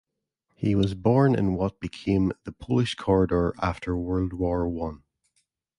He 0.55 0.73
was 0.73 0.95
born 0.95 1.35
in 1.37 1.53
what 1.53 1.79
became 1.79 2.31
the 2.43 2.51
Polish 2.51 2.95
Corridor 2.95 3.53
after 3.61 3.95
World 3.95 4.33
War 4.33 4.67
One. 4.67 5.03